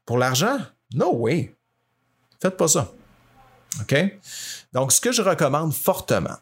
Pour 0.05 0.19
l'argent? 0.19 0.59
No 0.93 1.15
way. 1.17 1.55
Faites 2.41 2.59
pas 2.59 2.69
ça. 2.69 2.93
OK? 3.81 3.95
Donc, 4.75 4.93
ce 4.93 5.01
que 5.01 5.13
je 5.13 5.23
recommande 5.23 5.73
fortement 5.73 6.37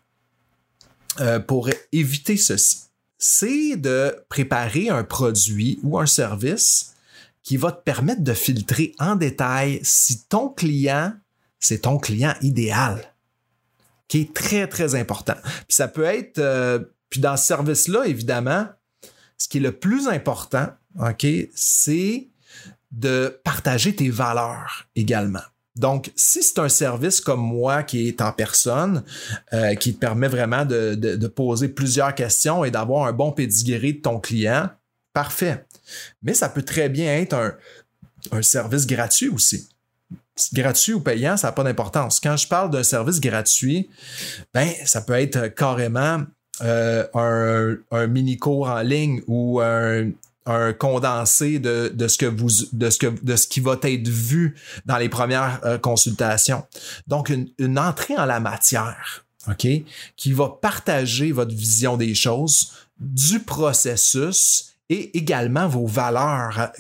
euh, 1.21 1.39
pour 1.39 1.71
éviter 1.93 2.37
ceci, 2.37 2.89
c'est 3.25 3.77
de 3.77 4.25
préparer 4.29 4.89
un 4.89 5.05
produit 5.05 5.79
ou 5.85 5.97
un 5.97 6.07
service 6.07 6.95
qui 7.45 7.57
va 7.57 7.71
te 7.71 7.81
permettre 7.81 8.23
de 8.23 8.35
filtrer 8.35 8.97
en 8.99 9.15
détail 9.15 9.79
si 9.85 10.25
ton 10.25 10.49
client, 10.49 11.13
c'est 11.61 11.83
ton 11.83 11.99
client 11.99 12.35
idéal, 12.41 13.15
qui 14.09 14.23
est 14.23 14.35
très, 14.35 14.67
très 14.67 14.97
important. 14.97 15.37
Puis 15.69 15.77
ça 15.77 15.87
peut 15.87 16.03
être, 16.03 16.39
euh, 16.39 16.81
puis 17.11 17.21
dans 17.21 17.37
ce 17.37 17.47
service-là, 17.47 18.07
évidemment, 18.07 18.67
ce 19.39 19.47
qui 19.47 19.59
est 19.59 19.61
le 19.61 19.79
plus 19.79 20.09
important, 20.09 20.67
OK, 20.99 21.25
c'est 21.55 22.29
de 22.91 23.41
partager 23.45 23.95
tes 23.95 24.11
valeurs 24.11 24.89
également. 24.97 25.45
Donc, 25.77 26.13
si 26.17 26.43
c'est 26.43 26.59
un 26.59 26.69
service 26.69 27.21
comme 27.21 27.41
moi 27.41 27.83
qui 27.83 28.09
est 28.09 28.21
en 28.21 28.33
personne, 28.33 29.05
euh, 29.55 29.75
qui 29.75 29.95
te 29.95 29.99
permet 29.99 30.29
vraiment 30.29 30.65
de, 30.67 31.27
poser 31.29 31.69
plusieurs 31.69 32.15
questions 32.15 32.65
et 32.65 32.71
d'avoir 32.71 33.07
un 33.07 33.13
bon 33.13 33.33
pédigré 33.33 33.95
de 33.95 34.01
ton 34.01 34.21
client, 34.21 34.69
parfait. 35.15 35.65
Mais 36.23 36.35
ça 36.35 36.49
peut 36.49 36.63
très 36.63 36.89
bien 36.89 37.17
être 37.17 37.35
un, 38.31 38.43
service 38.43 38.87
gratuit 38.87 39.29
aussi. 39.29 39.69
Gratuit 40.53 40.93
ou 40.93 41.01
payant, 41.01 41.37
ça 41.37 41.49
n'a 41.49 41.53
pas 41.53 41.65
d'importance. 41.65 42.21
Quand 42.21 42.37
je 42.37 42.49
parle 42.49 42.71
d'un 42.71 42.83
service 42.83 43.21
gratuit, 43.21 43.89
ben, 44.53 44.69
ça 44.85 45.01
peut 45.01 45.15
être 45.15 45.49
carrément 45.49 46.23
euh, 46.61 47.07
un, 47.15 47.77
un 47.91 48.07
mini-cours 48.07 48.69
en 48.69 48.81
ligne 48.81 49.23
ou 49.27 49.61
un, 49.61 50.11
un 50.47 50.73
condensé 50.73 51.59
de, 51.59 51.93
ce 52.09 52.19
que 52.19 52.27
vous 52.27 52.49
de 52.73 52.91
ce 52.91 52.99
que 52.99 53.49
qui 53.49 53.61
va 53.61 53.77
être 53.83 54.09
vu 54.09 54.57
dans 54.87 54.97
les 54.97 55.09
premières 55.09 55.61
euh, 55.65 55.79
consultations. 55.79 56.65
Donc 57.07 57.31
une, 57.31 57.79
entrée 57.79 58.17
en 58.17 58.25
la 58.25 58.41
matière, 58.41 59.25
OK, 59.49 59.67
qui 60.17 60.33
va 60.33 60.49
partager 60.49 61.33
votre 61.33 61.55
vision 61.55 61.97
des 61.97 62.15
choses, 62.15 62.73
du 62.99 63.41
processus 63.41 64.75
et 64.89 65.17
également 65.17 65.69
vos 65.69 65.87
valeurs, 65.87 66.73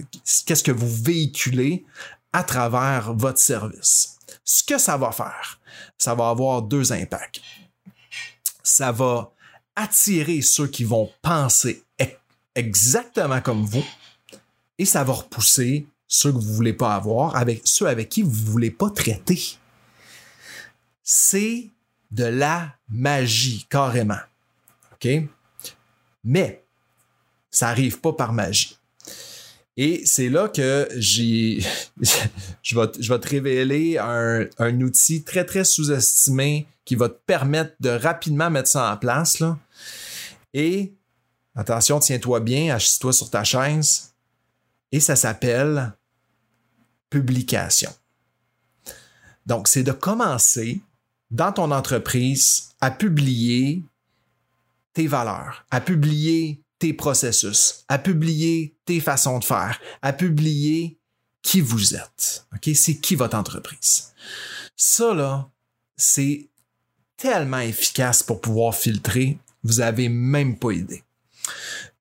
qu'est-ce 0.47 0.62
que 0.62 0.73
vous 0.73 1.02
véhiculez 1.02 1.85
à 2.33 2.42
travers 2.42 3.12
votre 3.14 3.38
service. 3.38 4.19
Ce 4.45 4.64
que 4.64 4.78
ça 4.78 4.97
va 4.97 5.12
faire, 5.12 5.61
ça 5.99 6.14
va 6.14 6.28
avoir 6.28 6.62
deux 6.62 6.92
impacts. 6.92 7.40
Ça 8.62 8.92
va 8.92 9.33
attirer 9.76 10.42
ceux 10.42 10.66
qui 10.66 10.85
vont 10.85 11.11
penser 11.23 11.83
exactement 12.54 13.40
comme 13.40 13.64
vous 13.64 13.85
et 14.78 14.85
ça 14.85 15.04
va 15.04 15.12
repousser 15.12 15.87
ceux 16.09 16.32
que 16.32 16.38
vous 16.38 16.54
voulez 16.54 16.73
pas 16.73 16.94
avoir 16.94 17.37
avec 17.37 17.62
ceux 17.64 17.87
avec 17.87 18.09
qui 18.09 18.23
vous 18.23 18.30
voulez 18.30 18.71
pas 18.71 18.90
traiter. 18.90 19.40
C'est 21.02 21.71
de 22.11 22.25
la 22.25 22.76
magie, 22.88 23.66
carrément. 23.68 24.21
OK? 24.92 25.09
Mais 26.25 26.62
ça 27.50 27.68
arrive 27.68 28.00
pas 28.00 28.12
par 28.12 28.32
magie. 28.32 28.78
Et 29.76 30.04
c'est 30.04 30.28
là 30.28 30.49
que 30.49 30.87
j'ai. 30.97 31.61
je, 32.62 32.78
vais, 32.78 32.90
je 33.00 33.12
vais 33.12 33.18
te 33.18 33.28
révéler 33.28 33.99
un, 33.99 34.47
un 34.59 34.80
outil 34.82 35.23
très, 35.23 35.44
très 35.44 35.64
sous-estimé 35.64 36.66
qui 36.85 36.94
va 36.94 37.09
te 37.09 37.18
permettre 37.26 37.75
de 37.80 37.88
rapidement 37.88 38.50
mettre 38.50 38.68
ça 38.68 38.92
en 38.92 38.97
place. 38.97 39.40
Là. 39.40 39.59
Et 40.52 40.92
Attention, 41.54 42.00
tiens-toi 42.00 42.40
bien, 42.40 42.75
assis-toi 42.75 43.12
sur 43.12 43.30
ta 43.30 43.44
chaise. 43.44 44.14
Et 44.90 45.00
ça 45.00 45.16
s'appelle 45.16 45.92
publication. 47.11 47.92
Donc, 49.44 49.68
c'est 49.68 49.82
de 49.82 49.92
commencer 49.92 50.80
dans 51.30 51.52
ton 51.52 51.71
entreprise 51.71 52.71
à 52.80 52.90
publier 52.90 53.82
tes 54.94 55.06
valeurs, 55.06 55.64
à 55.71 55.80
publier 55.80 56.62
tes 56.78 56.92
processus, 56.92 57.85
à 57.88 57.99
publier 57.99 58.75
tes 58.85 59.00
façons 59.00 59.38
de 59.38 59.44
faire, 59.44 59.78
à 60.00 60.12
publier 60.12 60.99
qui 61.42 61.61
vous 61.61 61.94
êtes. 61.94 62.47
C'est 62.75 62.97
qui 62.97 63.14
votre 63.14 63.37
entreprise. 63.37 64.12
Ça, 64.76 65.49
c'est 65.97 66.49
tellement 67.16 67.61
efficace 67.61 68.23
pour 68.23 68.40
pouvoir 68.40 68.75
filtrer, 68.75 69.38
vous 69.64 69.80
avez 69.80 70.09
même 70.09 70.59
pas 70.59 70.73
idée 70.73 71.04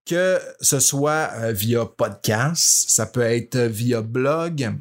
que 0.06 0.40
ce 0.60 0.80
soit 0.80 1.32
euh, 1.36 1.52
via 1.52 1.86
podcast, 1.86 2.90
ça 2.90 3.06
peut 3.06 3.22
être 3.22 3.58
via 3.58 4.02
blog, 4.02 4.74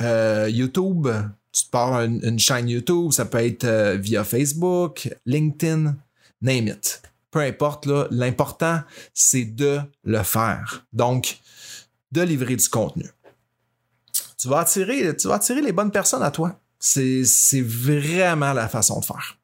euh, 0.00 0.48
YouTube, 0.50 1.08
tu 1.52 1.64
pars 1.70 2.02
une, 2.02 2.38
chaîne 2.38 2.68
YouTube, 2.68 3.12
ça 3.12 3.24
peut 3.24 3.44
être 3.44 3.64
euh, 3.64 3.96
via 3.96 4.24
Facebook, 4.24 5.12
LinkedIn, 5.26 5.96
name 6.40 6.68
it. 6.68 7.02
Peu 7.30 7.40
importe, 7.40 7.86
l'important, 8.10 8.82
c'est 9.12 9.44
de 9.44 9.80
le 10.04 10.22
faire. 10.22 10.86
Donc, 10.92 11.40
de 12.12 12.22
livrer 12.22 12.56
du 12.56 12.68
contenu. 12.68 13.04
Tu 14.38 14.48
vas 14.48 14.60
attirer, 14.60 15.14
tu 15.16 15.28
vas 15.28 15.34
attirer 15.34 15.60
les 15.60 15.72
bonnes 15.72 15.90
personnes 15.90 16.22
à 16.22 16.30
toi. 16.30 16.58
C'est 16.78 17.24
vraiment 17.60 18.52
la 18.52 18.68
façon 18.68 19.00
de 19.00 19.04
faire. 19.04 19.38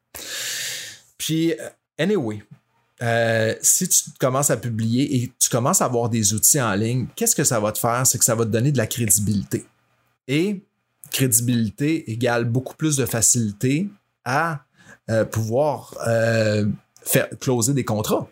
Puis, 1.17 1.53
anyway, 1.99 2.43
euh, 3.01 3.53
si 3.61 3.89
tu 3.89 4.11
commences 4.19 4.49
à 4.49 4.57
publier 4.57 5.15
et 5.15 5.31
tu 5.39 5.49
commences 5.49 5.81
à 5.81 5.85
avoir 5.85 6.09
des 6.09 6.33
outils 6.33 6.61
en 6.61 6.73
ligne, 6.75 7.07
qu'est-ce 7.15 7.35
que 7.35 7.43
ça 7.43 7.59
va 7.59 7.71
te 7.71 7.77
faire? 7.77 8.05
C'est 8.07 8.17
que 8.17 8.25
ça 8.25 8.35
va 8.35 8.45
te 8.45 8.49
donner 8.49 8.71
de 8.71 8.77
la 8.77 8.87
crédibilité. 8.87 9.65
Et 10.27 10.63
crédibilité 11.11 12.11
égale 12.11 12.45
beaucoup 12.45 12.75
plus 12.75 12.97
de 12.97 13.05
facilité 13.05 13.89
à 14.23 14.61
euh, 15.09 15.23
pouvoir 15.23 15.95
euh, 16.07 16.65
faire 17.03 17.27
closer 17.39 17.73
des 17.73 17.85
contrats. 17.85 18.27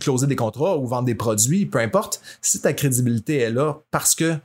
Closer 0.00 0.26
des 0.26 0.36
contrats 0.36 0.76
ou 0.78 0.86
vendre 0.86 1.04
des 1.04 1.14
produits, 1.14 1.66
peu 1.66 1.78
importe. 1.78 2.20
Si 2.40 2.60
ta 2.60 2.72
crédibilité 2.72 3.38
est 3.38 3.50
là 3.50 3.80
parce 3.90 4.14
que 4.14 4.36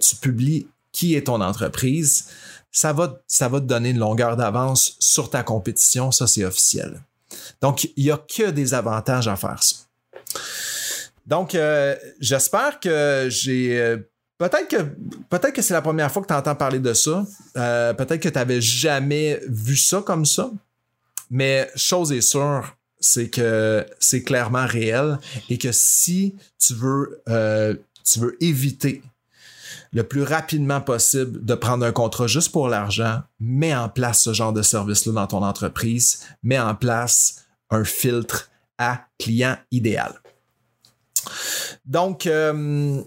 tu 0.00 0.16
publies 0.16 0.66
qui 0.92 1.14
est 1.14 1.26
ton 1.26 1.40
entreprise, 1.40 2.26
ça 2.70 2.92
va, 2.92 3.20
ça 3.26 3.48
va 3.48 3.60
te 3.60 3.66
donner 3.66 3.90
une 3.90 3.98
longueur 3.98 4.36
d'avance 4.36 4.96
sur 4.98 5.30
ta 5.30 5.42
compétition. 5.42 6.10
Ça, 6.10 6.26
c'est 6.26 6.44
officiel. 6.44 7.02
Donc, 7.60 7.84
il 7.96 8.04
n'y 8.04 8.10
a 8.10 8.18
que 8.18 8.50
des 8.50 8.74
avantages 8.74 9.28
à 9.28 9.36
faire 9.36 9.62
ça. 9.62 9.76
Donc, 11.26 11.54
euh, 11.54 11.94
j'espère 12.20 12.80
que 12.80 13.28
j'ai. 13.30 13.80
Euh, 13.80 13.96
peut-être 14.38 14.68
que, 14.68 14.82
peut-être 15.30 15.52
que 15.52 15.62
c'est 15.62 15.74
la 15.74 15.82
première 15.82 16.10
fois 16.10 16.22
que 16.22 16.28
tu 16.28 16.34
entends 16.34 16.54
parler 16.54 16.78
de 16.78 16.92
ça. 16.94 17.24
Euh, 17.56 17.94
peut-être 17.94 18.20
que 18.20 18.28
tu 18.28 18.34
n'avais 18.34 18.60
jamais 18.60 19.40
vu 19.48 19.76
ça 19.76 20.02
comme 20.02 20.24
ça. 20.24 20.50
Mais 21.30 21.70
chose 21.76 22.12
est 22.12 22.20
sûre, 22.20 22.76
c'est 23.00 23.30
que 23.30 23.86
c'est 23.98 24.22
clairement 24.22 24.66
réel 24.66 25.18
et 25.48 25.56
que 25.56 25.72
si 25.72 26.36
tu 26.58 26.74
veux, 26.74 27.22
tu 28.04 28.18
veux 28.18 28.36
éviter 28.42 29.02
le 29.92 30.04
plus 30.04 30.22
rapidement 30.22 30.80
possible 30.80 31.44
de 31.44 31.54
prendre 31.54 31.84
un 31.84 31.92
contrat 31.92 32.26
juste 32.26 32.50
pour 32.50 32.68
l'argent, 32.68 33.22
mets 33.40 33.74
en 33.74 33.88
place 33.88 34.22
ce 34.22 34.32
genre 34.32 34.52
de 34.52 34.62
service-là 34.62 35.12
dans 35.12 35.26
ton 35.26 35.42
entreprise, 35.42 36.26
mets 36.42 36.58
en 36.58 36.74
place 36.74 37.44
un 37.70 37.84
filtre 37.84 38.50
à 38.78 39.06
client 39.18 39.56
idéal. 39.70 40.14
Donc, 41.84 42.26
euh, 42.26 43.02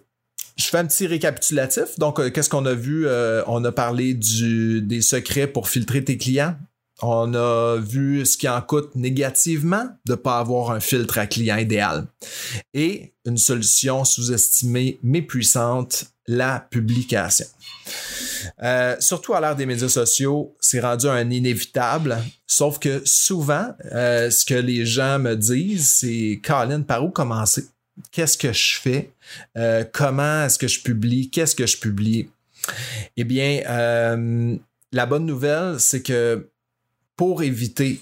je 0.57 0.65
fais 0.65 0.77
un 0.77 0.85
petit 0.85 1.07
récapitulatif. 1.07 1.97
Donc, 1.97 2.19
euh, 2.19 2.29
qu'est-ce 2.29 2.49
qu'on 2.49 2.65
a 2.65 2.73
vu? 2.73 3.07
Euh, 3.07 3.43
on 3.47 3.63
a 3.63 3.71
parlé 3.71 4.13
des 4.13 5.01
secrets 5.01 5.47
pour 5.47 5.69
filtrer 5.69 6.03
tes 6.03 6.17
clients. 6.17 6.55
On 7.01 7.33
a 7.33 7.77
vu 7.77 8.25
ce 8.25 8.37
qui 8.37 8.47
en 8.47 8.61
coûte 8.61 8.95
négativement 8.95 9.85
de 10.05 10.13
ne 10.13 10.15
pas 10.15 10.39
avoir 10.39 10.71
un 10.71 10.79
filtre 10.79 11.17
à 11.17 11.27
client 11.27 11.57
idéal. 11.57 12.07
Et 12.73 13.13
une 13.25 13.37
solution 13.37 14.05
sous-estimée 14.05 14.99
mais 15.03 15.21
puissante, 15.21 16.05
la 16.27 16.65
publication. 16.71 17.45
Euh, 18.63 18.95
surtout 18.99 19.33
à 19.33 19.41
l'ère 19.41 19.55
des 19.55 19.65
médias 19.65 19.89
sociaux, 19.89 20.55
c'est 20.59 20.79
rendu 20.79 21.07
un 21.07 21.29
inévitable. 21.29 22.17
Sauf 22.47 22.79
que 22.79 23.01
souvent, 23.05 23.67
euh, 23.93 24.29
ce 24.29 24.45
que 24.45 24.55
les 24.55 24.85
gens 24.85 25.19
me 25.19 25.35
disent, 25.35 25.87
c'est 25.87 26.39
Colin, 26.43 26.81
par 26.81 27.03
où 27.03 27.09
commencer? 27.09 27.65
Qu'est-ce 28.11 28.37
que 28.37 28.53
je 28.53 28.79
fais? 28.79 29.11
Euh, 29.57 29.83
comment 29.91 30.45
est-ce 30.45 30.57
que 30.57 30.67
je 30.67 30.81
publie? 30.81 31.29
Qu'est-ce 31.29 31.55
que 31.55 31.65
je 31.65 31.77
publie? 31.77 32.29
Eh 33.17 33.23
bien, 33.23 33.61
la 34.91 35.05
bonne 35.05 35.25
nouvelle, 35.25 35.79
c'est 35.79 36.01
que 36.01 36.49
pour 37.15 37.43
éviter 37.43 38.01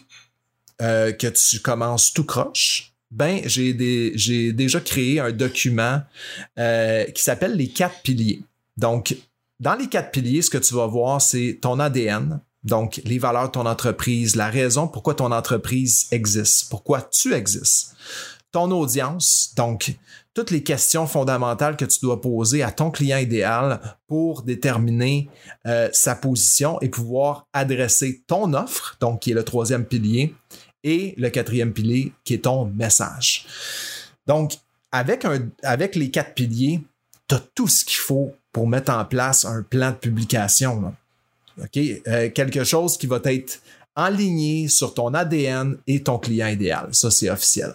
que 0.79 1.27
tu 1.27 1.59
commences 1.59 2.13
tout 2.13 2.25
croche, 2.25 2.93
ben 3.11 3.41
j'ai 3.45 3.73
déjà 4.53 4.79
créé 4.79 5.19
un 5.19 5.31
document 5.31 6.01
qui 6.57 7.21
s'appelle 7.21 7.55
les 7.55 7.69
quatre 7.69 8.01
piliers. 8.01 8.41
Donc, 8.75 9.15
dans 9.59 9.75
les 9.75 9.87
quatre 9.87 10.11
piliers, 10.11 10.41
ce 10.41 10.49
que 10.49 10.57
tu 10.57 10.73
vas 10.73 10.87
voir, 10.87 11.21
c'est 11.21 11.59
ton 11.61 11.79
ADN, 11.79 12.41
donc 12.63 13.01
les 13.05 13.19
valeurs 13.19 13.47
de 13.47 13.51
ton 13.51 13.65
entreprise, 13.65 14.35
la 14.35 14.49
raison 14.49 14.87
pourquoi 14.87 15.13
ton 15.15 15.31
entreprise 15.31 16.07
existe, 16.11 16.69
pourquoi 16.69 17.01
tu 17.01 17.33
existes, 17.33 17.95
ton 18.51 18.71
audience, 18.71 19.53
donc 19.55 19.95
toutes 20.33 20.51
les 20.51 20.63
questions 20.63 21.05
fondamentales 21.05 21.77
que 21.77 21.85
tu 21.85 21.99
dois 22.01 22.19
poser 22.19 22.63
à 22.63 22.71
ton 22.71 22.89
client 22.91 23.17
idéal 23.17 23.79
pour 24.07 24.41
déterminer 24.41 25.29
euh, 25.67 25.89
sa 25.93 26.15
position 26.15 26.79
et 26.81 26.89
pouvoir 26.89 27.47
adresser 27.53 28.23
ton 28.27 28.53
offre, 28.53 28.97
donc 28.99 29.21
qui 29.21 29.31
est 29.31 29.35
le 29.35 29.43
troisième 29.43 29.85
pilier, 29.85 30.33
et 30.83 31.13
le 31.17 31.29
quatrième 31.29 31.71
pilier 31.71 32.13
qui 32.23 32.33
est 32.33 32.43
ton 32.43 32.65
message. 32.65 33.45
Donc, 34.27 34.53
avec, 34.91 35.25
avec 35.63 35.95
les 35.95 36.09
quatre 36.09 36.33
piliers, 36.33 36.81
tu 37.27 37.35
as 37.35 37.43
tout 37.55 37.67
ce 37.67 37.85
qu'il 37.85 37.97
faut 37.97 38.33
pour 38.51 38.67
mettre 38.67 38.91
en 38.91 39.05
place 39.05 39.45
un 39.45 39.63
plan 39.63 39.91
de 39.91 39.95
publication. 39.95 40.93
OK? 41.61 41.77
Euh, 42.07 42.29
quelque 42.29 42.63
chose 42.63 42.97
qui 42.97 43.07
va 43.07 43.19
être 43.25 43.59
aligné 43.95 44.67
sur 44.67 44.93
ton 44.93 45.13
ADN 45.13 45.77
et 45.87 46.01
ton 46.01 46.17
client 46.17 46.47
idéal. 46.47 46.89
Ça, 46.91 47.11
c'est 47.11 47.29
officiel. 47.29 47.73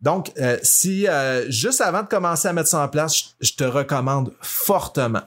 Donc, 0.00 0.32
euh, 0.38 0.58
si 0.62 1.06
euh, 1.06 1.50
juste 1.50 1.80
avant 1.80 2.02
de 2.02 2.08
commencer 2.08 2.48
à 2.48 2.52
mettre 2.52 2.68
ça 2.68 2.82
en 2.82 2.88
place, 2.88 3.34
je, 3.40 3.52
te 3.52 3.64
recommande 3.64 4.32
fortement 4.40 5.22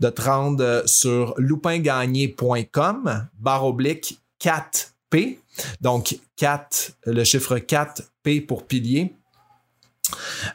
de 0.00 0.08
te 0.08 0.22
rendre 0.22 0.82
sur 0.86 1.34
loupingagné.com 1.38 3.28
barre 3.38 3.66
oblique 3.66 4.20
4P. 4.40 5.38
Donc, 5.80 6.18
4, 6.36 6.92
le 7.06 7.24
chiffre 7.24 7.58
4P 7.58 8.46
pour 8.46 8.66
pilier. 8.66 9.14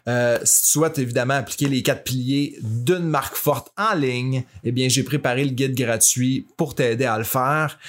Euh, 0.08 0.40
si 0.44 0.63
tu 0.63 0.70
souhaites 0.70 1.00
évidemment 1.00 1.36
appliquer 1.36 1.68
les 1.68 1.82
quatre 1.82 2.04
piliers 2.04 2.58
d'une 2.62 3.08
marque 3.08 3.36
forte 3.36 3.72
en 3.78 3.96
ligne, 3.96 4.44
eh 4.63 4.72
bien, 4.72 4.90
j'ai 4.90 5.04
préparé 5.04 5.44
le 5.46 5.52
guide 5.52 5.76
gratuit 5.76 6.48
pour 6.58 6.76
t'aider 6.76 7.06
à 7.06 7.18
le 7.18 7.24
faire 7.24 7.80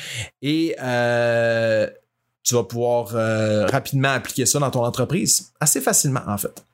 et 0.42 0.74
euh, 0.80 1.88
tu 2.48 2.54
vas 2.54 2.64
pouvoir 2.64 3.10
euh, 3.14 3.66
rapidement 3.66 4.08
appliquer 4.08 4.46
ça 4.46 4.58
dans 4.58 4.70
ton 4.70 4.84
entreprise, 4.84 5.52
assez 5.60 5.80
facilement 5.80 6.22
en 6.26 6.38
fait. 6.38 6.64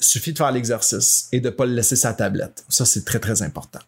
suffit 0.00 0.32
de 0.32 0.38
faire 0.38 0.52
l'exercice 0.52 1.28
et 1.32 1.40
de 1.40 1.48
ne 1.48 1.54
pas 1.54 1.66
le 1.66 1.74
laisser 1.74 1.96
sa 1.96 2.14
tablette. 2.14 2.64
Ça, 2.68 2.86
c'est 2.86 3.04
très, 3.04 3.18
très 3.18 3.42
important. 3.42 3.80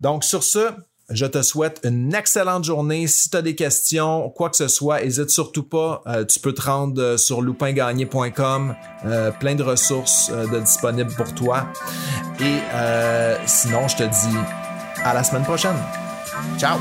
Donc, 0.00 0.24
sur 0.24 0.42
ce, 0.42 0.70
je 1.08 1.26
te 1.26 1.40
souhaite 1.42 1.80
une 1.84 2.14
excellente 2.14 2.64
journée. 2.64 3.06
Si 3.06 3.30
tu 3.30 3.36
as 3.36 3.42
des 3.42 3.54
questions, 3.54 4.28
quoi 4.30 4.50
que 4.50 4.56
ce 4.56 4.66
soit, 4.66 5.02
n'hésite 5.02 5.30
surtout 5.30 5.62
pas. 5.62 6.02
Euh, 6.06 6.24
tu 6.24 6.40
peux 6.40 6.52
te 6.52 6.62
rendre 6.62 7.00
euh, 7.00 7.16
sur 7.16 7.42
loupingagné.com. 7.42 8.74
Euh, 9.04 9.30
plein 9.30 9.54
de 9.54 9.62
ressources 9.62 10.30
disponibles 10.62 11.14
pour 11.14 11.32
toi. 11.34 11.68
Et 12.40 12.58
sinon, 13.46 13.86
je 13.88 13.96
te 13.96 14.02
dis 14.02 14.36
à 15.04 15.14
la 15.14 15.22
semaine 15.22 15.44
prochaine. 15.44 15.76
Ciao! 16.58 16.78